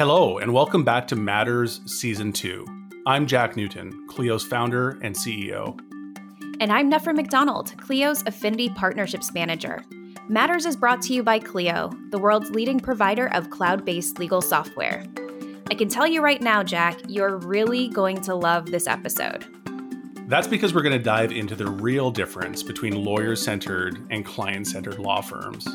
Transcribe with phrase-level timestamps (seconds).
[0.00, 2.64] Hello, and welcome back to Matters Season 2.
[3.04, 5.78] I'm Jack Newton, Clio's founder and CEO.
[6.58, 9.84] And I'm Nefra McDonald, Clio's Affinity Partnerships Manager.
[10.26, 14.40] Matters is brought to you by Clio, the world's leading provider of cloud based legal
[14.40, 15.04] software.
[15.70, 19.44] I can tell you right now, Jack, you're really going to love this episode.
[20.28, 24.66] That's because we're going to dive into the real difference between lawyer centered and client
[24.66, 25.68] centered law firms.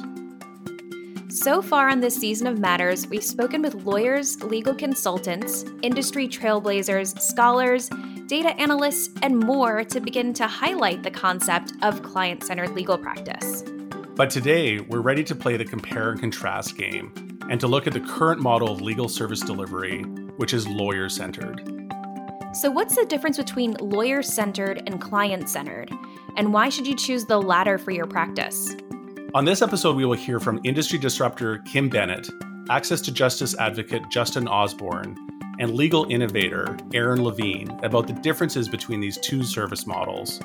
[1.46, 7.20] So far on this season of Matters, we've spoken with lawyers, legal consultants, industry trailblazers,
[7.22, 7.88] scholars,
[8.26, 13.64] data analysts, and more to begin to highlight the concept of client centered legal practice.
[14.16, 17.14] But today, we're ready to play the compare and contrast game
[17.48, 20.02] and to look at the current model of legal service delivery,
[20.38, 21.62] which is lawyer centered.
[22.54, 25.92] So, what's the difference between lawyer centered and client centered?
[26.38, 28.76] And why should you choose the latter for your practice?
[29.36, 32.30] On this episode, we will hear from industry disruptor Kim Bennett,
[32.70, 35.18] access to justice advocate Justin Osborn,
[35.60, 40.40] and legal innovator Erin Levine about the differences between these two service models.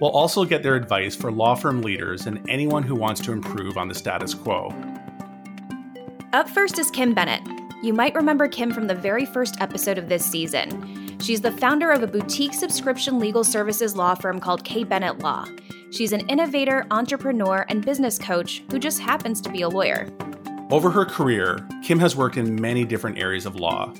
[0.00, 3.76] We'll also get their advice for law firm leaders and anyone who wants to improve
[3.76, 4.72] on the status quo.
[6.32, 7.42] Up first is Kim Bennett.
[7.82, 11.18] You might remember Kim from the very first episode of this season.
[11.18, 14.84] She's the founder of a boutique subscription legal services law firm called K.
[14.84, 15.46] Bennett Law.
[15.94, 20.08] She's an innovator, entrepreneur, and business coach who just happens to be a lawyer.
[20.68, 23.94] Over her career, Kim has worked in many different areas of law.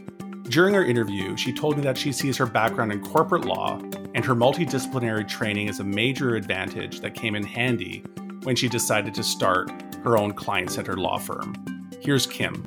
[0.49, 3.79] During our interview, she told me that she sees her background in corporate law
[4.13, 8.03] and her multidisciplinary training as a major advantage that came in handy
[8.43, 9.71] when she decided to start
[10.03, 11.55] her own client centered law firm.
[12.01, 12.67] Here's Kim.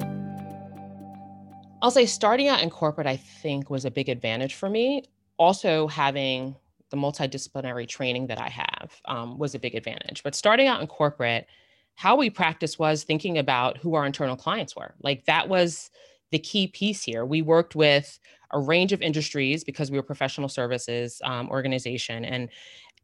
[1.81, 5.03] I'll say starting out in corporate, I think, was a big advantage for me.
[5.37, 6.55] Also, having
[6.89, 10.23] the multidisciplinary training that I have um, was a big advantage.
[10.23, 11.47] But starting out in corporate,
[11.95, 14.93] how we practiced was thinking about who our internal clients were.
[15.01, 15.89] Like that was
[16.31, 17.25] the key piece here.
[17.25, 18.19] We worked with
[18.51, 22.49] a range of industries because we were professional services um, organization, and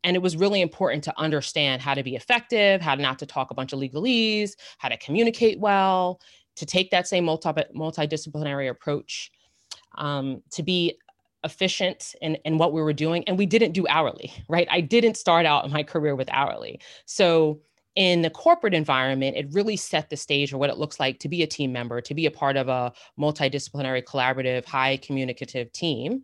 [0.05, 3.51] and it was really important to understand how to be effective, how not to talk
[3.51, 6.19] a bunch of legalese, how to communicate well,
[6.55, 9.31] to take that same multi multidisciplinary approach,
[9.97, 10.97] um, to be
[11.43, 14.67] efficient in, in what we were doing and we didn't do hourly right?
[14.71, 16.79] I didn't start out my career with hourly.
[17.05, 17.61] So
[17.95, 21.29] in the corporate environment it really set the stage for what it looks like to
[21.29, 26.23] be a team member to be a part of a multidisciplinary collaborative high communicative team.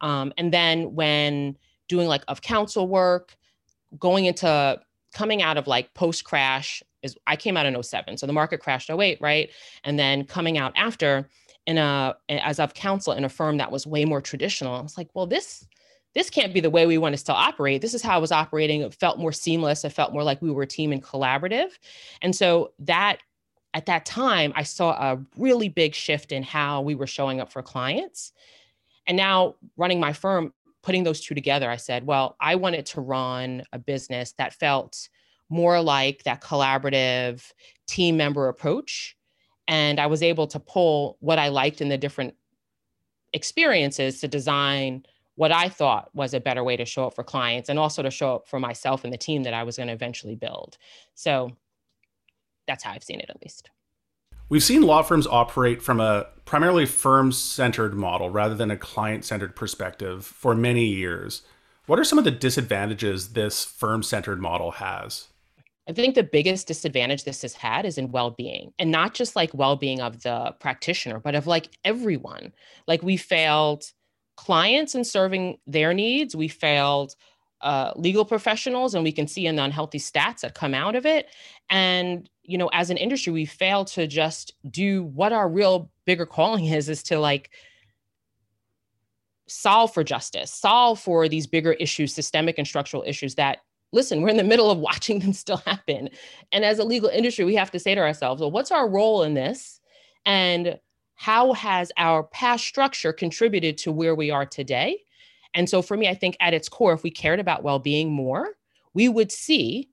[0.00, 1.56] Um, and then when
[1.88, 3.36] doing like of counsel work
[3.98, 4.80] going into
[5.12, 8.60] coming out of like post crash is i came out in 07 so the market
[8.60, 9.50] crashed 08 right?
[9.84, 11.28] And then coming out after
[11.70, 14.74] in a as of counsel in a firm that was way more traditional.
[14.74, 15.64] I was like, well, this
[16.14, 17.80] this can't be the way we want to still operate.
[17.80, 18.80] This is how I was operating.
[18.80, 19.84] It felt more seamless.
[19.84, 21.70] It felt more like we were a team and collaborative.
[22.20, 23.18] And so that
[23.74, 27.52] at that time, I saw a really big shift in how we were showing up
[27.52, 28.32] for clients.
[29.06, 30.52] And now running my firm,
[30.82, 35.08] putting those two together, I said, well, I wanted to run a business that felt
[35.48, 37.52] more like that collaborative
[37.86, 39.16] team member approach
[39.70, 42.34] and I was able to pull what I liked in the different
[43.32, 47.68] experiences to design what I thought was a better way to show up for clients
[47.68, 49.92] and also to show up for myself and the team that I was going to
[49.92, 50.76] eventually build.
[51.14, 51.52] So
[52.66, 53.70] that's how I've seen it at least.
[54.48, 59.24] We've seen law firms operate from a primarily firm centered model rather than a client
[59.24, 61.42] centered perspective for many years.
[61.86, 65.28] What are some of the disadvantages this firm centered model has?
[65.90, 69.52] I think the biggest disadvantage this has had is in well-being and not just like
[69.52, 72.52] well-being of the practitioner, but of like everyone.
[72.86, 73.84] Like we failed
[74.36, 76.36] clients in serving their needs.
[76.36, 77.16] We failed
[77.60, 81.06] uh, legal professionals and we can see in the unhealthy stats that come out of
[81.06, 81.26] it.
[81.68, 86.24] And, you know, as an industry, we fail to just do what our real bigger
[86.24, 87.50] calling is, is to like
[89.48, 93.58] solve for justice, solve for these bigger issues, systemic and structural issues that
[93.92, 96.08] listen, we're in the middle of watching them still happen.
[96.52, 99.22] And as a legal industry, we have to say to ourselves, well, what's our role
[99.22, 99.80] in this?
[100.24, 100.78] And
[101.14, 105.00] how has our past structure contributed to where we are today?
[105.54, 108.10] And so for me, I think at its core, if we cared about well being
[108.10, 108.54] more,
[108.94, 109.90] we would see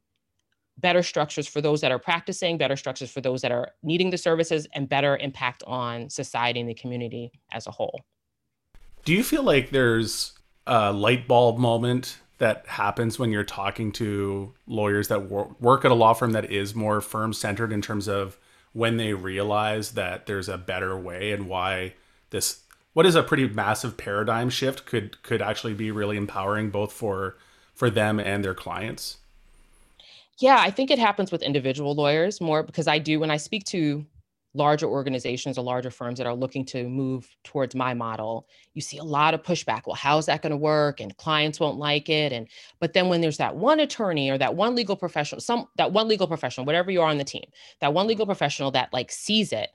[0.77, 4.17] better structures for those that are practicing, better structures for those that are needing the
[4.17, 8.01] services, and better impact on society and the community as a whole.
[9.03, 10.33] Do you feel like there's
[10.67, 15.91] a light bulb moment that happens when you're talking to lawyers that wor- work at
[15.91, 18.37] a law firm that is more firm centered in terms of
[18.73, 21.93] when they realize that there's a better way and why
[22.29, 22.61] this
[22.93, 27.37] what is a pretty massive paradigm shift could could actually be really empowering both for
[27.73, 29.17] for them and their clients?
[30.39, 33.63] Yeah i think it happens with individual lawyers more because i do when i speak
[33.65, 34.05] to
[34.57, 38.97] larger organizations or larger firms that are looking to move towards my model, you see
[38.97, 39.83] a lot of pushback.
[39.85, 40.99] Well, how's that going to work?
[40.99, 42.33] And clients won't like it.
[42.33, 42.47] And
[42.79, 46.07] but then when there's that one attorney or that one legal professional, some that one
[46.07, 47.45] legal professional, whatever you are on the team,
[47.79, 49.69] that one legal professional that like sees it,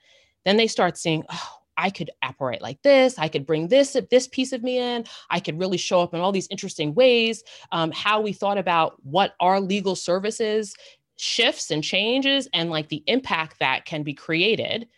[0.44, 3.18] then they start seeing, oh, I could operate like this.
[3.18, 5.04] I could bring this this piece of me in.
[5.30, 7.42] I could really show up in all these interesting ways.
[7.70, 10.74] Um, how we thought about what our legal services
[11.22, 14.88] shifts and changes and like the impact that can be created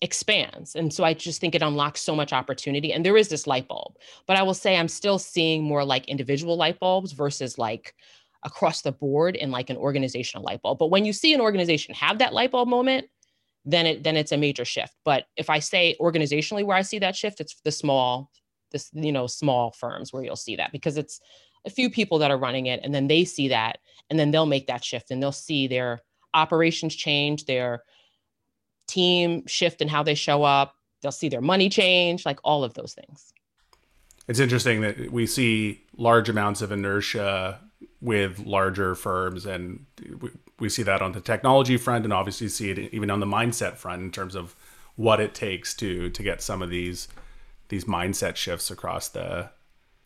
[0.00, 0.76] expands.
[0.76, 2.92] And so I just think it unlocks so much opportunity.
[2.92, 3.96] And there is this light bulb,
[4.28, 7.96] but I will say I'm still seeing more like individual light bulbs versus like
[8.44, 10.78] across the board in like an organizational light bulb.
[10.78, 13.08] But when you see an organization have that light bulb moment,
[13.64, 14.94] then it then it's a major shift.
[15.04, 18.30] But if I say organizationally where I see that shift, it's the small,
[18.70, 21.18] this you know small firms where you'll see that because it's
[21.66, 23.78] a few people that are running it and then they see that
[24.10, 26.00] and then they'll make that shift and they'll see their
[26.34, 27.82] operations change their
[28.86, 30.74] team shift and how they show up
[31.04, 33.32] they'll see their money change like all of those things.
[34.26, 37.60] It's interesting that we see large amounts of inertia
[38.00, 39.84] with larger firms and
[40.20, 43.26] we, we see that on the technology front and obviously see it even on the
[43.26, 44.56] mindset front in terms of
[44.96, 47.08] what it takes to to get some of these
[47.68, 49.50] these mindset shifts across the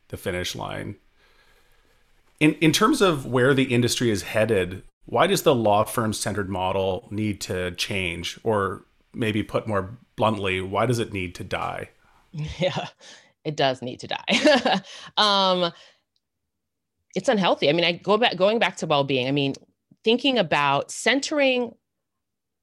[0.08, 0.96] the finish line
[2.40, 6.48] in in terms of where the industry is headed, why does the law firm centered
[6.48, 11.90] model need to change, or maybe put more bluntly, why does it need to die?
[12.58, 12.88] Yeah,
[13.44, 14.82] it does need to die.
[15.16, 15.72] um,
[17.14, 17.70] it's unhealthy.
[17.70, 19.26] I mean, I go back going back to well being.
[19.26, 19.54] I mean,
[20.04, 21.72] thinking about centering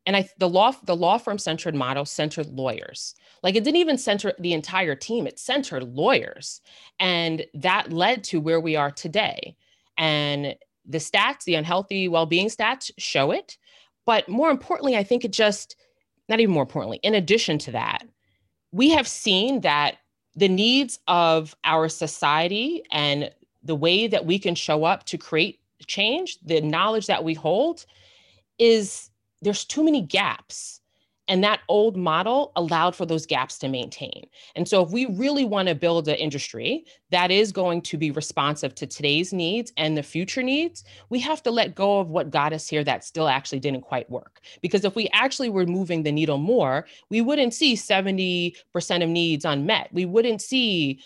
[0.05, 3.15] and I the law the law firm centered model centered lawyers.
[3.43, 6.61] Like it didn't even center the entire team; it centered lawyers,
[6.99, 9.55] and that led to where we are today.
[9.97, 10.55] And
[10.85, 13.57] the stats, the unhealthy well being stats show it.
[14.05, 15.75] But more importantly, I think it just,
[16.29, 18.03] not even more importantly, in addition to that,
[18.71, 19.97] we have seen that
[20.35, 23.31] the needs of our society and
[23.63, 27.85] the way that we can show up to create change, the knowledge that we hold
[28.59, 29.09] is
[29.41, 30.81] there's too many gaps
[31.27, 34.27] and that old model allowed for those gaps to maintain.
[34.55, 38.11] And so, if we really want to build an industry that is going to be
[38.11, 42.29] responsive to today's needs and the future needs, we have to let go of what
[42.29, 44.41] got us here that still actually didn't quite work.
[44.61, 48.55] Because if we actually were moving the needle more, we wouldn't see 70%
[49.03, 49.89] of needs unmet.
[49.91, 50.99] We wouldn't see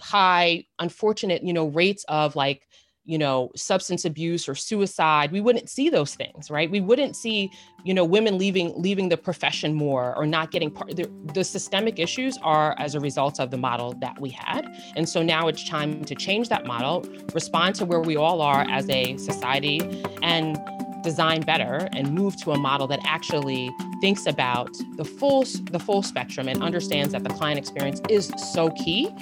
[0.00, 2.68] high unfortunate you know rates of like
[3.04, 6.70] you know substance abuse or suicide we wouldn't see those things right?
[6.70, 7.50] We wouldn't see
[7.84, 11.98] you know women leaving leaving the profession more or not getting part the, the systemic
[11.98, 14.66] issues are as a result of the model that we had.
[14.96, 17.04] And so now it's time to change that model
[17.34, 19.80] respond to where we all are as a society
[20.22, 20.58] and
[21.02, 26.02] design better and move to a model that actually thinks about the full the full
[26.02, 29.14] spectrum and understands that the client experience is so key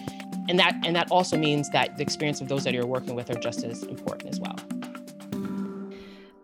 [0.49, 3.31] and that and that also means that the experience of those that you're working with
[3.31, 4.57] are just as important as well.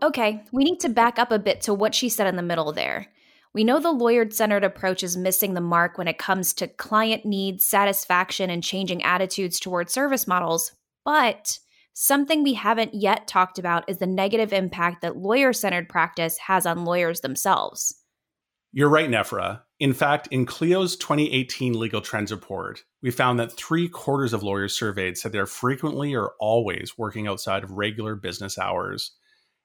[0.03, 2.73] Okay we need to back up a bit to what she said in the middle
[2.73, 3.07] there.
[3.55, 7.25] We know the lawyer centered approach is missing the mark when it comes to client
[7.25, 10.73] needs satisfaction and changing attitudes toward service models
[11.05, 11.59] but
[11.95, 16.67] something we haven't yet talked about is the negative impact that lawyer centered practice has
[16.67, 17.95] on lawyers themselves.
[18.73, 19.63] You're right, Nefra.
[19.81, 24.77] In fact, in Clio's 2018 Legal Trends report, we found that three quarters of lawyers
[24.77, 29.13] surveyed said they're frequently or always working outside of regular business hours.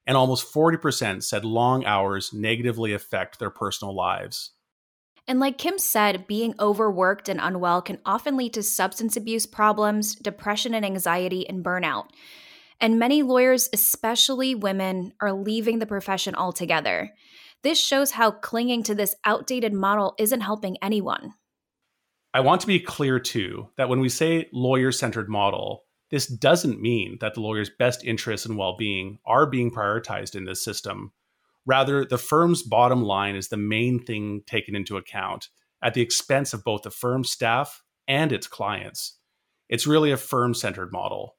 [0.05, 4.51] And almost 40% said long hours negatively affect their personal lives.
[5.27, 10.15] And like Kim said, being overworked and unwell can often lead to substance abuse problems,
[10.15, 12.09] depression and anxiety, and burnout.
[12.81, 17.13] And many lawyers, especially women, are leaving the profession altogether.
[17.63, 21.33] This shows how clinging to this outdated model isn't helping anyone.
[22.33, 26.81] I want to be clear too that when we say lawyer centered model, this doesn't
[26.81, 31.13] mean that the lawyer's best interests and well being are being prioritized in this system.
[31.65, 35.47] Rather, the firm's bottom line is the main thing taken into account
[35.81, 39.17] at the expense of both the firm's staff and its clients.
[39.69, 41.37] It's really a firm centered model.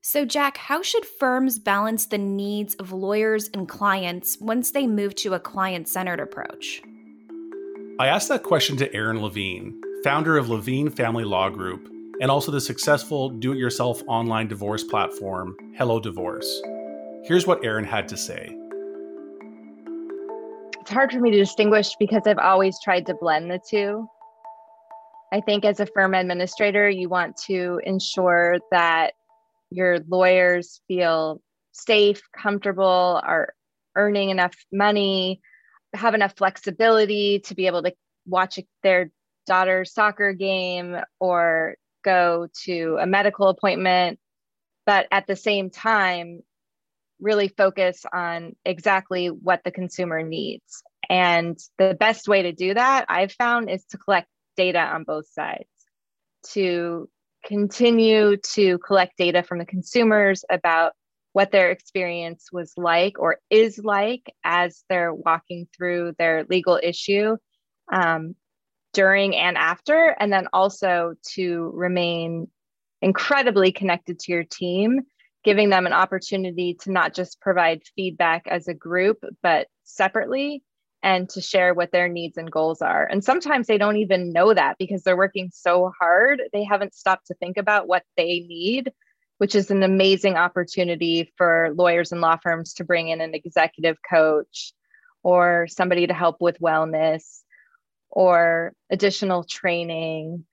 [0.00, 5.14] So, Jack, how should firms balance the needs of lawyers and clients once they move
[5.16, 6.80] to a client centered approach?
[7.98, 12.52] I asked that question to Erin Levine, founder of Levine Family Law Group, and also
[12.52, 16.62] the successful do it yourself online divorce platform, Hello Divorce.
[17.24, 18.56] Here's what Erin had to say.
[20.80, 24.08] It's hard for me to distinguish because I've always tried to blend the two.
[25.32, 29.12] I think as a firm administrator, you want to ensure that
[29.70, 31.40] your lawyers feel
[31.72, 33.54] safe, comfortable, are
[33.96, 35.40] earning enough money,
[35.94, 37.92] have enough flexibility to be able to
[38.26, 39.10] watch their
[39.46, 44.18] daughter's soccer game or go to a medical appointment,
[44.86, 46.40] but at the same time,
[47.20, 50.82] really focus on exactly what the consumer needs.
[51.10, 55.26] And the best way to do that, I've found, is to collect data on both
[55.28, 55.68] sides,
[56.50, 57.08] to
[57.44, 60.92] continue to collect data from the consumers about
[61.32, 67.36] what their experience was like or is like as they're walking through their legal issue
[67.92, 68.34] um,
[68.92, 72.48] during and after, and then also to remain
[73.02, 75.00] incredibly connected to your team,
[75.44, 80.62] giving them an opportunity to not just provide feedback as a group, but separately
[81.02, 83.06] and to share what their needs and goals are.
[83.06, 87.28] And sometimes they don't even know that because they're working so hard, they haven't stopped
[87.28, 88.92] to think about what they need,
[89.38, 93.96] which is an amazing opportunity for lawyers and law firms to bring in an executive
[94.08, 94.72] coach
[95.22, 97.40] or somebody to help with wellness
[98.10, 100.44] or additional training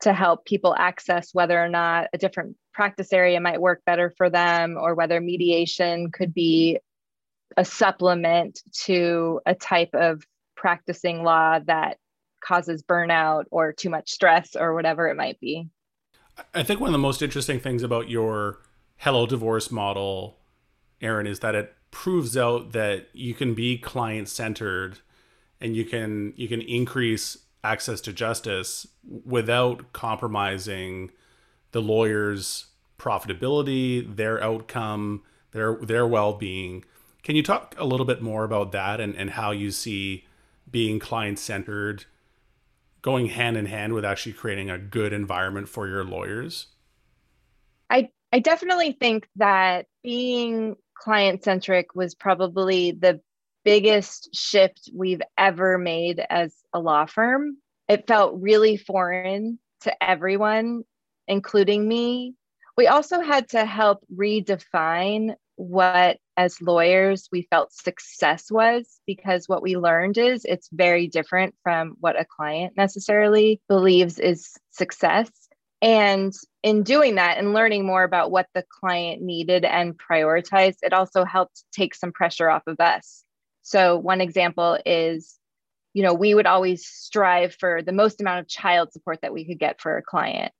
[0.00, 4.28] to help people access whether or not a different practice area might work better for
[4.28, 6.78] them or whether mediation could be
[7.56, 11.98] a supplement to a type of practicing law that
[12.42, 15.68] causes burnout or too much stress or whatever it might be.
[16.54, 18.58] I think one of the most interesting things about your
[18.98, 20.38] Hello Divorce model,
[21.00, 24.98] Erin, is that it proves out that you can be client centered
[25.60, 28.86] and you can you can increase access to justice
[29.24, 31.10] without compromising
[31.72, 32.66] the lawyer's
[32.98, 35.22] profitability, their outcome,
[35.52, 36.84] their their well-being.
[37.26, 40.26] Can you talk a little bit more about that and, and how you see
[40.70, 42.04] being client centered
[43.02, 46.68] going hand in hand with actually creating a good environment for your lawyers?
[47.90, 53.20] I I definitely think that being client centric was probably the
[53.64, 57.56] biggest shift we've ever made as a law firm.
[57.88, 60.84] It felt really foreign to everyone,
[61.26, 62.36] including me.
[62.76, 69.62] We also had to help redefine what, as lawyers, we felt success was because what
[69.62, 75.30] we learned is it's very different from what a client necessarily believes is success.
[75.82, 76.32] And
[76.62, 81.24] in doing that and learning more about what the client needed and prioritized, it also
[81.24, 83.24] helped take some pressure off of us
[83.66, 85.40] so, one example is,
[85.92, 89.44] you know, we would always strive for the most amount of child support that we
[89.44, 90.52] could get for a client.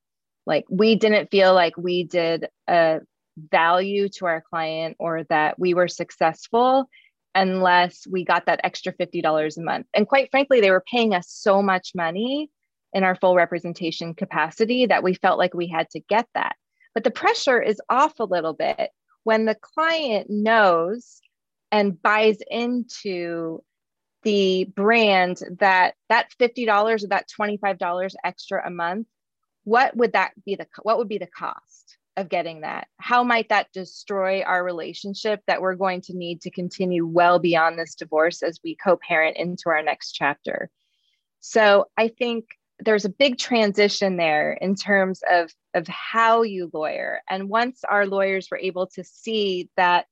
[0.45, 2.99] Like, we didn't feel like we did a
[3.37, 6.89] value to our client or that we were successful
[7.35, 9.87] unless we got that extra $50 a month.
[9.95, 12.51] And quite frankly, they were paying us so much money
[12.93, 16.57] in our full representation capacity that we felt like we had to get that.
[16.95, 18.91] But the pressure is off a little bit
[19.25, 21.21] when the client knows
[21.71, 23.63] and buys into
[24.23, 29.07] the brand that that $50 or that $25 extra a month
[29.65, 32.89] what would that be the what would be the cost of getting that.
[32.99, 37.79] How might that destroy our relationship that we're going to need to continue well beyond
[37.79, 40.71] this divorce as we co-parent into our next chapter?
[41.41, 42.47] So i think
[42.79, 47.21] there's a big transition there in terms of of how you lawyer.
[47.29, 50.07] And once our lawyers were able to see that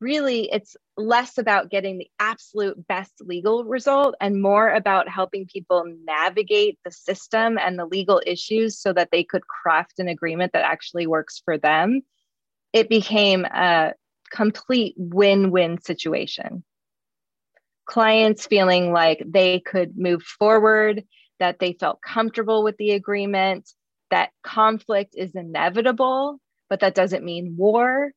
[0.00, 5.84] really it's less about getting the absolute best legal result and more about helping people
[6.04, 10.64] navigate the system and the legal issues so that they could craft an agreement that
[10.64, 12.02] actually works for them.
[12.72, 13.94] It became a
[14.30, 16.62] complete win-win situation.
[17.86, 21.04] Clients feeling like they could move forward
[21.40, 23.68] that they felt comfortable with the agreement
[24.10, 26.38] that conflict is inevitable
[26.70, 28.12] but that doesn't mean war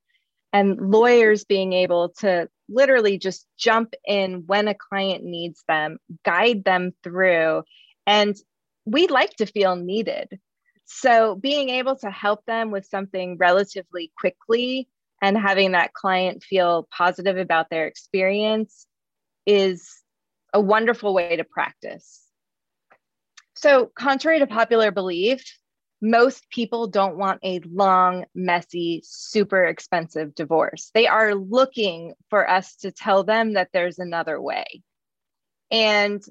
[0.53, 6.63] and lawyers being able to literally just jump in when a client needs them, guide
[6.63, 7.63] them through.
[8.05, 8.36] And
[8.86, 10.39] we like to feel needed.
[10.86, 14.88] So being able to help them with something relatively quickly
[15.22, 18.86] and having that client feel positive about their experience
[19.45, 19.89] is
[20.53, 22.22] a wonderful way to practice.
[23.55, 25.43] So, contrary to popular belief,
[26.03, 30.91] most people don't want a long, messy, super expensive divorce.
[30.93, 34.83] They are looking for us to tell them that there's another way.
[35.72, 36.22] And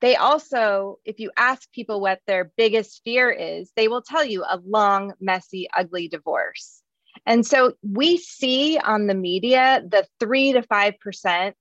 [0.00, 4.44] they also, if you ask people what their biggest fear is, they will tell you
[4.44, 6.80] a long, messy, ugly divorce.
[7.26, 11.52] And so we see on the media the three to 5%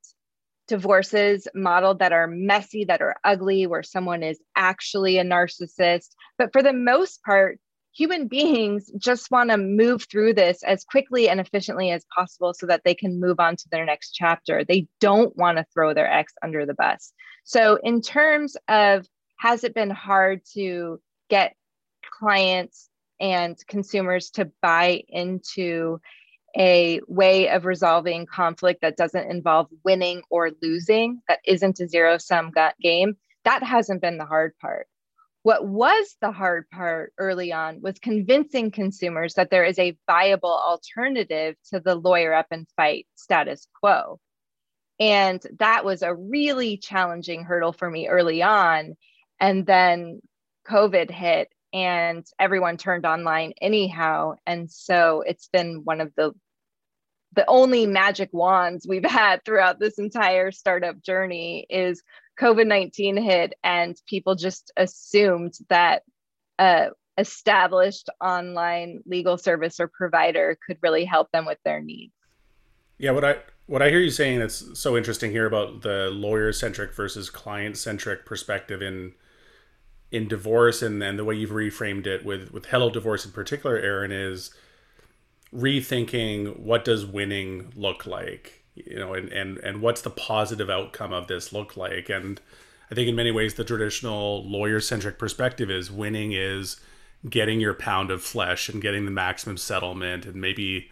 [0.68, 6.10] divorces modeled that are messy, that are ugly, where someone is actually a narcissist.
[6.38, 7.60] But for the most part,
[7.94, 12.66] human beings just want to move through this as quickly and efficiently as possible so
[12.66, 14.64] that they can move on to their next chapter.
[14.64, 17.14] They don't want to throw their ex under the bus.
[17.44, 19.08] So, in terms of
[19.38, 21.56] has it been hard to get
[22.20, 26.00] clients and consumers to buy into
[26.58, 32.18] a way of resolving conflict that doesn't involve winning or losing, that isn't a zero
[32.18, 33.18] sum game?
[33.44, 34.88] That hasn't been the hard part
[35.46, 40.50] what was the hard part early on was convincing consumers that there is a viable
[40.50, 44.20] alternative to the lawyer up and fight status quo.
[45.00, 48.96] And that was a really challenging hurdle for me early on.
[49.40, 50.20] And then
[50.68, 54.38] COVID hit and everyone turned online anyhow.
[54.48, 56.34] And so it's been one of the
[57.36, 62.02] the only magic wands we've had throughout this entire startup journey is
[62.40, 66.04] COVID 19 hit and people just assumed that
[66.60, 72.14] a established online legal service or provider could really help them with their needs.
[72.98, 73.38] Yeah, what I
[73.68, 77.78] what I hear you saying that's so interesting here about the lawyer centric versus client
[77.78, 79.14] centric perspective in
[80.12, 83.78] in divorce and then the way you've reframed it with with Hello Divorce in particular,
[83.78, 84.52] Erin, is
[85.56, 91.14] rethinking what does winning look like you know and and and what's the positive outcome
[91.14, 92.10] of this look like?
[92.10, 92.42] And
[92.92, 96.80] i think in many ways the traditional lawyer centric perspective is winning is
[97.30, 100.92] getting your pound of flesh and getting the maximum settlement and maybe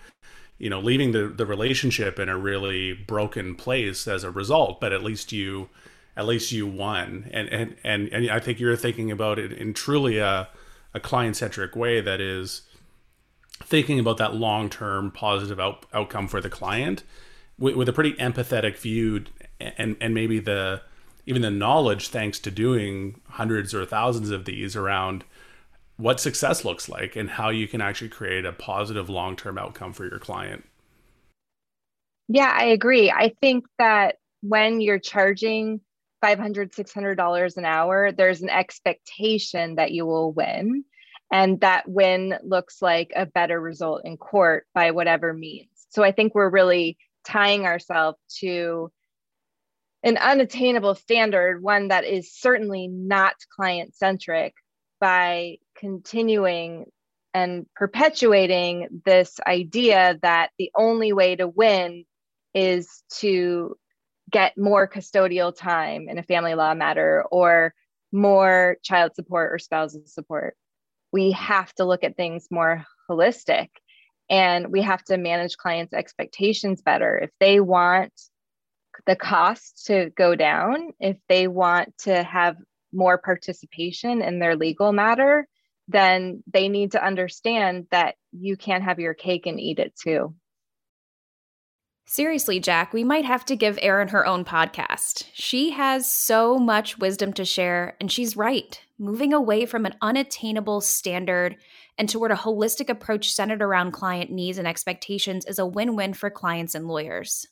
[0.57, 4.93] you know leaving the the relationship in a really broken place as a result but
[4.93, 5.69] at least you
[6.15, 7.29] at least you won.
[7.31, 10.47] And and and, and i think you're thinking about it in truly a
[10.93, 12.61] a client centric way that is
[13.65, 17.03] thinking about that long term positive out, outcome for the client
[17.57, 19.25] with, with a pretty empathetic view
[19.59, 20.81] and and maybe the
[21.25, 25.23] even the knowledge thanks to doing hundreds or thousands of these around
[25.97, 30.05] what success looks like and how you can actually create a positive long-term outcome for
[30.05, 30.65] your client.
[32.27, 33.11] Yeah, I agree.
[33.11, 35.79] I think that when you're charging
[36.23, 40.83] $500, $600 an hour, there's an expectation that you will win.
[41.33, 45.67] And that win looks like a better result in court by whatever means.
[45.89, 48.91] So I think we're really tying ourselves to
[50.03, 54.53] an unattainable standard, one that is certainly not client centric,
[54.99, 56.85] by continuing
[57.33, 62.05] and perpetuating this idea that the only way to win
[62.53, 63.75] is to
[64.29, 67.73] get more custodial time in a family law matter or
[68.11, 70.55] more child support or spousal support.
[71.13, 73.69] We have to look at things more holistic
[74.29, 78.13] and we have to manage clients expectations better if they want
[79.05, 82.55] the cost to go down if they want to have
[82.93, 85.47] more participation in their legal matter
[85.87, 90.33] then they need to understand that you can't have your cake and eat it too
[92.05, 95.29] Seriously, Jack, we might have to give Erin her own podcast.
[95.33, 98.81] She has so much wisdom to share, and she's right.
[99.03, 101.57] Moving away from an unattainable standard
[101.97, 106.13] and toward a holistic approach centered around client needs and expectations is a win win
[106.13, 107.45] for clients and lawyers.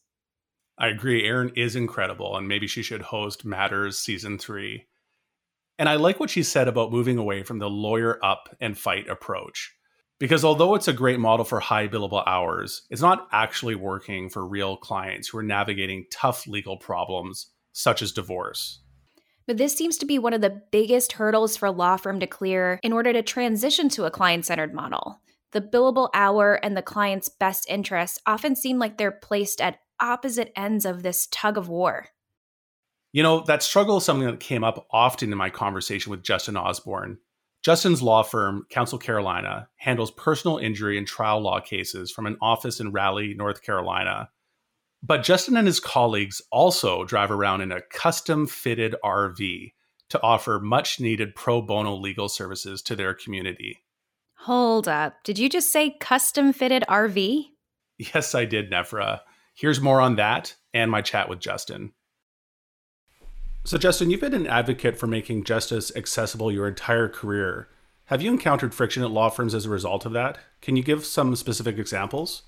[0.78, 1.28] I agree.
[1.28, 4.88] Erin is incredible, and maybe she should host Matters season three.
[5.78, 9.10] And I like what she said about moving away from the lawyer up and fight
[9.10, 9.76] approach.
[10.22, 14.48] Because although it's a great model for high billable hours, it's not actually working for
[14.48, 18.81] real clients who are navigating tough legal problems such as divorce.
[19.52, 22.26] But this seems to be one of the biggest hurdles for a law firm to
[22.26, 25.20] clear in order to transition to a client centered model.
[25.52, 30.54] The billable hour and the client's best interests often seem like they're placed at opposite
[30.56, 32.08] ends of this tug of war.
[33.12, 36.56] You know, that struggle is something that came up often in my conversation with Justin
[36.56, 37.18] Osborn.
[37.62, 42.80] Justin's law firm, Counsel Carolina, handles personal injury and trial law cases from an office
[42.80, 44.30] in Raleigh, North Carolina,
[45.04, 49.74] but Justin and his colleagues also drive around in a custom fitted RV
[50.10, 53.84] to offer much needed pro bono legal services to their community.
[54.42, 55.24] Hold up.
[55.24, 57.46] Did you just say custom fitted RV?
[57.98, 59.22] Yes, I did, Nefra.
[59.54, 61.92] Here's more on that and my chat with Justin.
[63.64, 67.70] So, Justin, you've been an advocate for making justice accessible your entire career.
[68.06, 70.40] Have you encountered friction at law firms as a result of that?
[70.62, 72.44] Can you give some specific examples?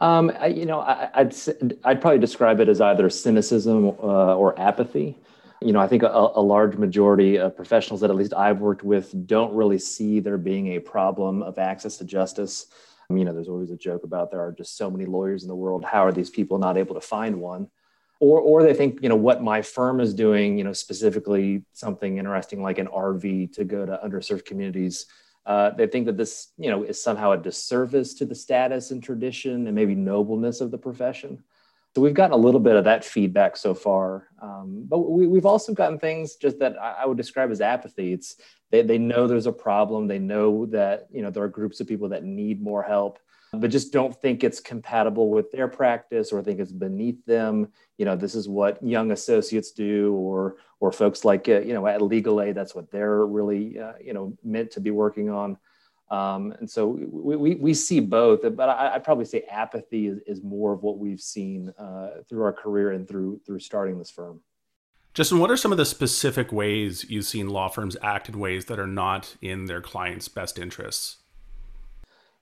[0.00, 4.58] Um, I, you know, I, would I'd probably describe it as either cynicism uh, or
[4.58, 5.16] apathy.
[5.62, 8.82] You know, I think a, a, large majority of professionals that at least I've worked
[8.82, 12.66] with don't really see there being a problem of access to justice.
[13.08, 15.48] Um, you know, there's always a joke about there are just so many lawyers in
[15.48, 15.84] the world.
[15.84, 17.68] How are these people not able to find one?
[18.20, 22.18] Or, or they think, you know, what my firm is doing, you know, specifically something
[22.18, 25.06] interesting like an RV to go to underserved communities
[25.46, 29.02] Uh, they think that this, you know, is somehow a disservice to the status and
[29.02, 31.42] tradition and maybe nobleness of the profession.
[31.94, 35.46] So we've gotten a little bit of that feedback so far, um, but we, have
[35.46, 38.12] also gotten things just that I, I would describe as apathy.
[38.12, 38.36] It's
[38.72, 40.08] they, they know there's a problem.
[40.08, 43.20] They know that you know there are groups of people that need more help,
[43.54, 47.68] but just don't think it's compatible with their practice or think it's beneath them.
[47.98, 51.86] You know, this is what young associates do, or or folks like uh, you know
[51.86, 55.56] at Legal Aid, that's what they're really uh, you know meant to be working on.
[56.10, 60.18] Um, and so we, we, we, see both, but I, would probably say apathy is,
[60.26, 64.10] is more of what we've seen uh, through our career and through through starting this
[64.10, 64.40] firm.
[65.14, 68.66] Justin, what are some of the specific ways you've seen law firms act in ways
[68.66, 71.18] that are not in their clients' best interests?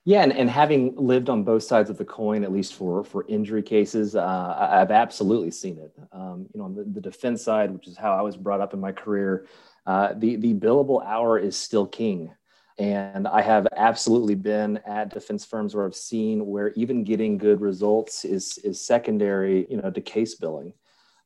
[0.05, 3.25] Yeah, and, and having lived on both sides of the coin, at least for for
[3.29, 5.93] injury cases, uh, I've absolutely seen it.
[6.11, 8.73] Um, you know, on the, the, defense side, which is how I was brought up
[8.73, 9.47] in my career,
[9.85, 12.33] uh, the the billable hour is still king.
[12.79, 17.61] And I have absolutely been at defense firms where I've seen where even getting good
[17.61, 20.73] results is is secondary, you know, to case billing.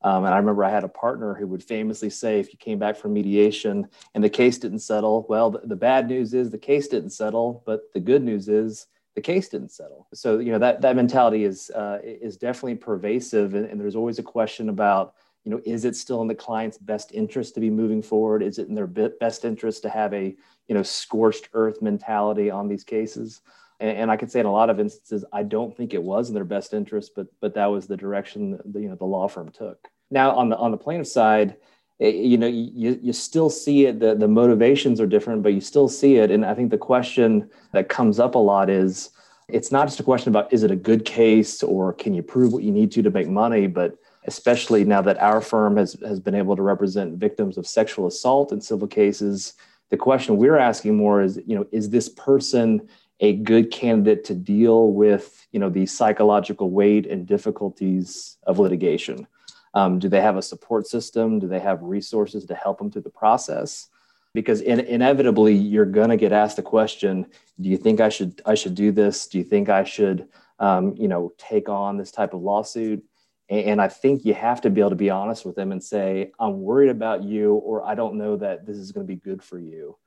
[0.02, 2.78] Um, and I remember I had a partner who would famously say, if you came
[2.78, 6.58] back from mediation and the case didn't settle, well, the, the, bad news is the
[6.58, 10.08] case didn't settle, but the good news is the case didn't settle.
[10.14, 14.20] So you know that that mentality is uh, is definitely pervasive, and, and, there's always
[14.20, 17.72] a question about you know is it still in the client's best interest to be
[17.72, 18.44] moving forward?
[18.44, 20.36] Is it in their best interest to have a
[20.68, 23.42] you know scorched earth mentality on these cases?
[23.80, 26.30] And, and I could say in a lot of instances, I don't think it was
[26.30, 29.28] in their best interest, but but that was the direction the, you know the law
[29.28, 29.88] firm took.
[30.10, 31.58] Now on the on the plaintiff side,
[32.00, 34.00] it, eh, you know you, you still see it.
[34.00, 36.32] The the motivations are different, but you still see it.
[36.32, 39.12] And I think the question that comes up a lot is
[39.48, 42.52] it's not just a question about is it a good case or can you prove
[42.52, 46.20] what you need to to make money, but especially now that our firm has, has
[46.20, 49.54] been able to represent victims of sexual assault in civil cases
[49.90, 52.88] the question we're asking more is you know is this person
[53.20, 59.28] a good candidate to deal with you know the psychological weight and difficulties of litigation.
[59.74, 61.40] Um, do they have a support system?
[61.40, 63.90] Do they have resources to help them through the process?
[64.34, 67.26] Because in, inevitably you're going to get asked the question
[67.60, 69.28] do you think i should i should do this?
[69.28, 70.28] Do you think i should
[70.60, 73.04] um, you know take on this type of lawsuit?
[73.50, 75.84] And, and i think you have to be able to be honest with them and
[75.84, 79.20] say i'm worried about you or i don't know that this is going to be
[79.20, 79.98] good for you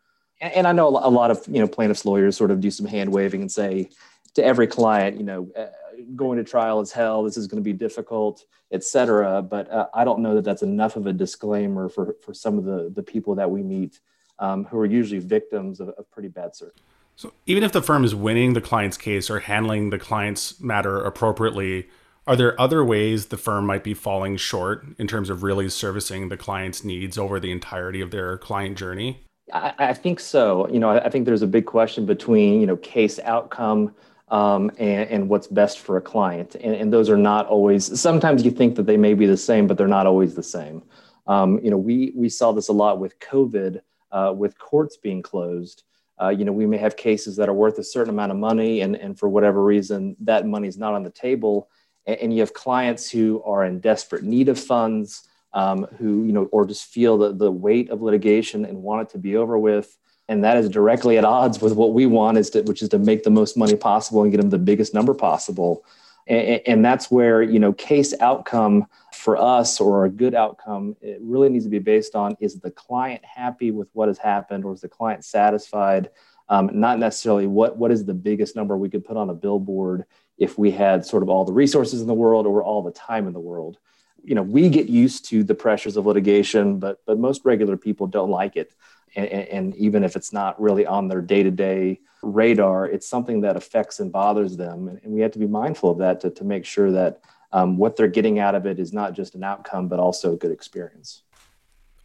[0.40, 3.12] and I know a lot of you know plaintiffs lawyers sort of do some hand
[3.12, 3.90] waving and say
[4.34, 5.66] to every client, you know, uh,
[6.14, 7.22] going to trial is hell.
[7.22, 9.42] This is going to be difficult, etc.
[9.42, 12.64] But uh, I don't know that that's enough of a disclaimer for for some of
[12.64, 14.00] the the people that we meet
[14.38, 16.86] um, who are usually victims of, of pretty bad circumstances.
[17.16, 21.02] So even if the firm is winning the client's case or handling the client's matter
[21.02, 21.88] appropriately,
[22.26, 26.30] are there other ways the firm might be falling short in terms of really servicing
[26.30, 29.22] the client's needs over the entirety of their client journey?
[29.52, 30.68] I, I, think so.
[30.68, 33.94] You know, I, I, think there's a big question between you know case outcome
[34.28, 38.00] um, and, and, what's best for a client, and, and, those are not always.
[38.00, 40.82] Sometimes you think that they may be the same, but they're not always the same.
[41.26, 43.80] Um, you know, we we saw this a lot with COVID,
[44.12, 45.82] uh, with courts being closed.
[46.20, 48.82] Uh, you know, we may have cases that are worth a certain amount of money,
[48.82, 51.68] and and for whatever reason, that money is not on the table,
[52.06, 56.32] and, and you have clients who are in desperate need of funds um, who, you
[56.32, 59.58] know, or just feel the, the weight of litigation and want it to be over
[59.58, 59.96] with.
[60.28, 62.98] And that is directly at odds with what we want, is to, which is to
[62.98, 65.84] make the most money possible and get them the biggest number possible.
[66.28, 71.18] And, and that's where, you know, case outcome for us or a good outcome, it
[71.20, 74.72] really needs to be based on is the client happy with what has happened or
[74.72, 76.10] is the client satisfied?
[76.48, 80.04] Um, not necessarily what, what is the biggest number we could put on a billboard
[80.38, 83.26] if we had sort of all the resources in the world or all the time
[83.26, 83.78] in the world
[84.24, 88.06] you know we get used to the pressures of litigation but but most regular people
[88.06, 88.72] don't like it.
[89.16, 93.98] And, and even if it's not really on their day-to-day radar it's something that affects
[94.00, 94.88] and bothers them.
[94.88, 97.20] And, we have to be mindful of that to, to make sure that
[97.52, 100.36] um, what they're getting out of it is not just an outcome but also a
[100.36, 101.22] good experience.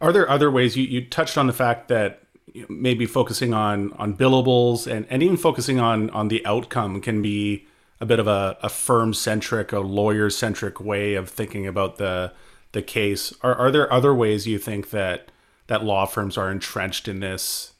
[0.00, 2.22] Are there other ways you, you touched on the fact that
[2.68, 7.66] maybe focusing on on billables and, and even focusing on on the outcome can be
[8.00, 12.32] a bit of a, a firm centric, a lawyer centric way of thinking about the
[12.72, 13.32] the case.
[13.42, 15.30] Are are there other ways you think that
[15.66, 17.72] that law firms are entrenched in this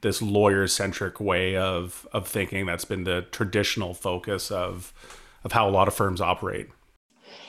[0.00, 4.92] this lawyer centric way of of thinking that's been the traditional focus of
[5.42, 6.68] of how a lot of firms operate?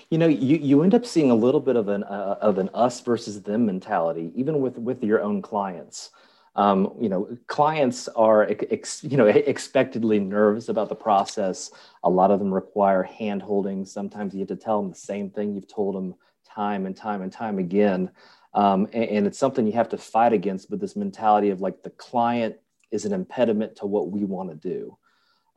[0.10, 2.70] You know, you, you end up seeing a little bit of an uh, of an
[2.74, 6.12] us versus them mentality, even with with your own clients
[6.56, 11.72] um, you know, clients are, ex, you know, expectedly nervous about the process.
[12.04, 13.86] A lot of them require hand holding.
[13.86, 16.16] Sometimes you have to tell them the same thing you've told them
[16.46, 18.12] time and time and time again.
[18.54, 21.84] Um, and, and, it's something you have to fight against, but this mentality of like
[21.84, 22.56] the client
[22.90, 24.98] is an impediment to what we want to do.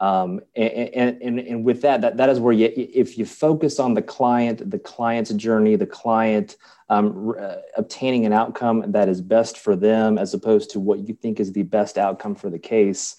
[0.00, 3.94] Um, and, and, and with that, that, that is where you, if you focus on
[3.94, 6.56] the client, the client's journey, the client
[6.88, 11.14] um, uh, obtaining an outcome that is best for them, as opposed to what you
[11.14, 13.16] think is the best outcome for the case,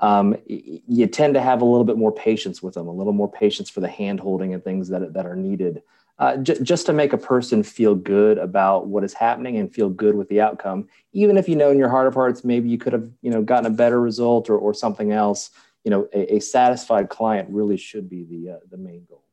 [0.00, 3.30] um, you tend to have a little bit more patience with them, a little more
[3.30, 5.82] patience for the hand holding and things that, that are needed.
[6.18, 9.88] Uh, j- just to make a person feel good about what is happening and feel
[9.88, 12.78] good with the outcome, even if you know in your heart of hearts maybe you
[12.78, 15.50] could have you know gotten a better result or, or something else
[15.84, 19.24] you know, a, a satisfied client really should be the uh, the main goal.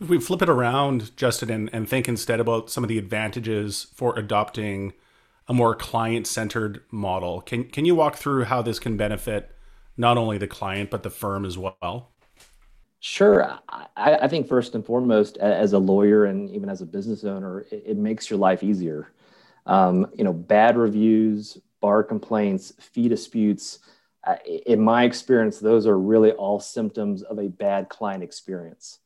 [0.00, 3.86] If we flip it around, Justin, and, and think instead about some of the advantages
[3.94, 4.94] for adopting
[5.46, 9.54] a more client-centered model, can can you walk through how this can benefit
[9.96, 12.12] not only the client but the firm as well?
[12.98, 13.58] Sure.
[13.68, 17.66] I, I think first and foremost, as a lawyer and even as a business owner,
[17.72, 19.12] it, it makes your life easier.
[19.66, 23.80] Um, you know, bad reviews, bar complaints, fee disputes
[24.24, 28.98] uh, in my experience, those are really all symptoms of a bad client experience.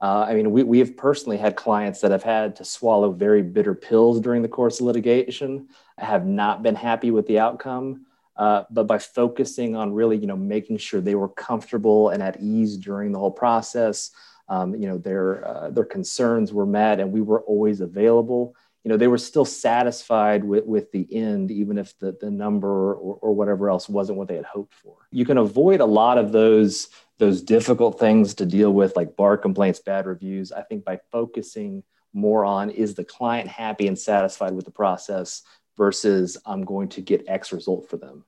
[0.00, 3.42] Uh, I mean, we, we have personally had clients that have had to swallow very
[3.42, 8.06] bitter pills during the course of litigation, have not been happy with the outcome.
[8.34, 12.40] Uh, but by focusing on really, you know, making sure they were comfortable and at
[12.40, 14.10] ease during the whole process,
[14.48, 18.88] um, you know, their uh, their concerns were met, and we were always available you
[18.88, 23.18] know they were still satisfied with, with the end even if the, the number or,
[23.20, 24.96] or whatever else wasn't what they had hoped for.
[25.10, 29.36] You can avoid a lot of those those difficult things to deal with like bar
[29.36, 30.50] complaints bad reviews.
[30.50, 35.42] I think by focusing more on is the client happy and satisfied with the process
[35.78, 38.24] versus i'm going to get x result for them?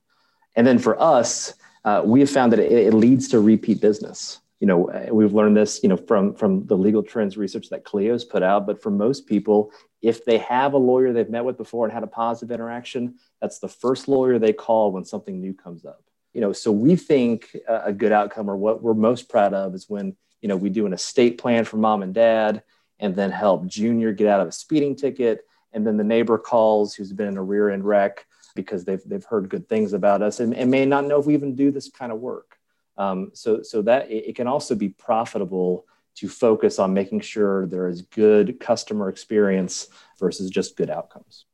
[0.55, 4.39] And then for us uh, we have found that it, it leads to repeat business.
[4.61, 8.23] You know we've learned this you know from from the legal trends research that clio's
[8.23, 9.71] put out but for most people
[10.05, 13.59] if they have a lawyer they've met with before and had a positive interaction that's
[13.59, 16.03] the first lawyer they call when something new comes up.
[16.33, 19.89] You know so we think a good outcome or what we're most proud of is
[19.89, 22.63] when you know we do an estate plan for mom and dad
[22.99, 25.45] and then help junior get out of a speeding ticket.
[25.73, 29.25] And then the neighbor calls who's been in a rear end wreck because they've, they've
[29.25, 31.89] heard good things about us and, and may not know if we even do this
[31.89, 32.57] kind of work.
[32.97, 35.85] Um, so, so that it, it can also be profitable
[36.15, 39.87] to focus on making sure there is good customer experience
[40.19, 41.45] versus just good outcomes.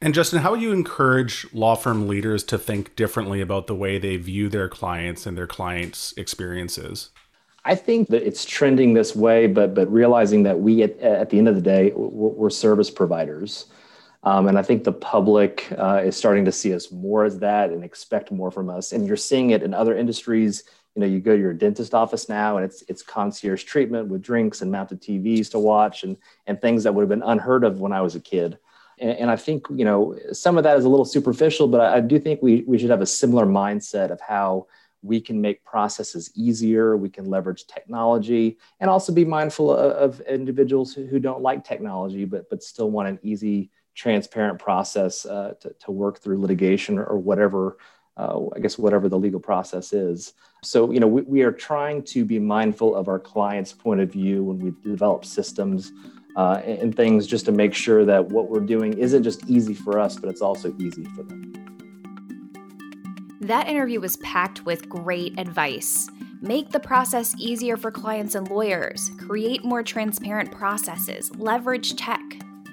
[0.00, 3.98] And Justin, how would you encourage law firm leaders to think differently about the way
[3.98, 7.10] they view their clients and their clients' experiences?
[7.64, 11.38] I think that it's trending this way, but but realizing that we at, at the
[11.38, 13.66] end of the day we're, service providers,
[14.22, 17.70] um, and I think the public uh, is starting to see us more as that
[17.70, 18.92] and expect more from us.
[18.92, 20.62] And you're seeing it in other industries
[20.96, 24.22] you know you go to your dentist office now and it's it's concierge treatment with
[24.22, 27.78] drinks and mounted tvs to watch and and things that would have been unheard of
[27.78, 28.58] when i was a kid.
[28.98, 31.96] And, and i think you know some of that is a little superficial but I,
[31.96, 34.66] I, do think we, we should have a similar mindset of how
[35.02, 40.20] we can make processes easier we can leverage technology and also be mindful of, of
[40.22, 45.54] individuals who, who don't like technology but but still want an easy transparent process uh,
[45.58, 47.78] to, to work through litigation or, or whatever
[48.16, 50.32] uh, I guess whatever the legal process is.
[50.62, 54.10] So, you know, we, we, are trying to be mindful of our client's point of
[54.10, 55.92] view when we develop systems
[56.36, 59.74] uh, and, and things just to make sure that what we're doing isn't just easy
[59.74, 61.52] for us, but it's also easy for them.
[63.40, 66.08] That interview was packed with great advice.
[66.40, 72.20] Make the process easier for clients and lawyers, create more transparent processes, leverage tech.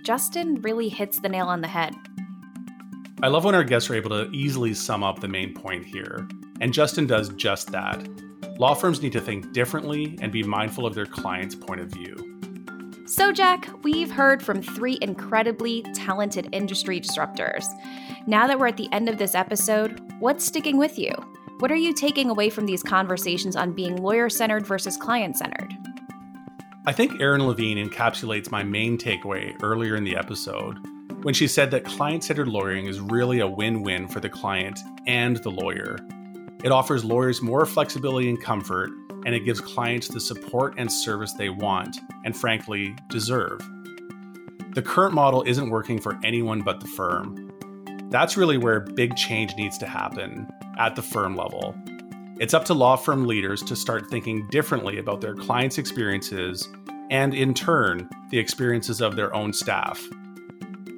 [0.03, 1.93] Justin really hits the nail on the head.
[3.23, 6.27] I love when our guests are able to easily sum up the main point here,
[6.59, 8.05] and Justin does just that.
[8.59, 12.17] Law firms need to think differently and be mindful of their client's point of view.
[13.05, 17.63] So, Jack, we've heard from three incredibly talented industry disruptors.
[18.27, 21.13] Now that we're at the end of this episode, what's sticking with you?
[21.59, 25.73] What are you taking away from these conversations on being lawyer centered versus client centered?
[26.85, 30.77] I think Erin Levine encapsulates my main takeaway earlier in the episode
[31.23, 34.79] when she said that client centered lawyering is really a win win for the client
[35.07, 35.97] and the lawyer.
[36.63, 38.91] It offers lawyers more flexibility and comfort,
[39.25, 43.59] and it gives clients the support and service they want and, frankly, deserve.
[44.75, 47.51] The current model isn't working for anyone but the firm.
[48.09, 51.75] That's really where big change needs to happen at the firm level.
[52.39, 56.67] It's up to law firm leaders to start thinking differently about their clients' experiences
[57.11, 60.05] and, in turn, the experiences of their own staff.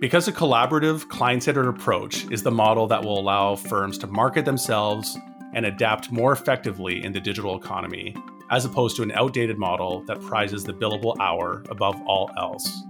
[0.05, 4.45] Because a collaborative, client centered approach is the model that will allow firms to market
[4.45, 5.17] themselves
[5.55, 8.15] and adapt more effectively in the digital economy,
[8.51, 12.83] as opposed to an outdated model that prizes the billable hour above all else.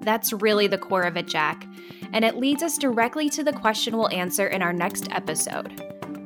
[0.00, 1.64] That's really the core of it, Jack.
[2.12, 5.80] And it leads us directly to the question we'll answer in our next episode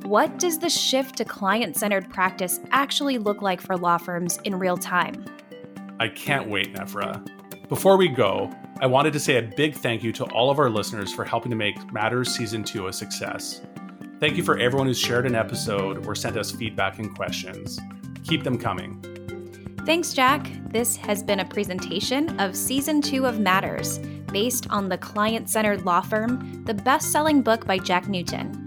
[0.04, 4.58] what does the shift to client centered practice actually look like for law firms in
[4.58, 5.26] real time?
[6.00, 7.22] I can't wait, Nefra.
[7.68, 10.68] Before we go, I wanted to say a big thank you to all of our
[10.68, 13.62] listeners for helping to make Matters Season 2 a success.
[14.20, 17.80] Thank you for everyone who's shared an episode or sent us feedback and questions.
[18.24, 19.00] Keep them coming.
[19.86, 20.50] Thanks, Jack.
[20.68, 23.98] This has been a presentation of Season 2 of Matters,
[24.30, 28.62] based on the client centered law firm, the best selling book by Jack Newton.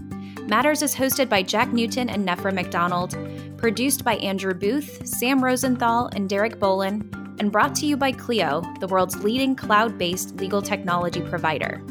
[0.48, 3.16] Matters is hosted by Jack Newton and Nefra McDonald,
[3.58, 8.62] produced by Andrew Booth, Sam Rosenthal, and Derek Bolin, and brought to you by Clio,
[8.80, 11.82] the world's leading cloud based legal technology provider.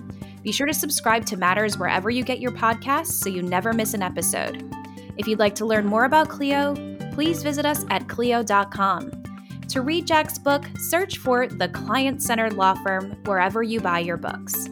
[0.42, 3.94] Be sure to subscribe to Matters wherever you get your podcasts so you never miss
[3.94, 4.64] an episode.
[5.16, 6.74] If you'd like to learn more about Clio,
[7.12, 9.10] please visit us at Clio.com.
[9.68, 14.16] To read Jack's book, search for The Client Centered Law Firm wherever you buy your
[14.16, 14.68] books.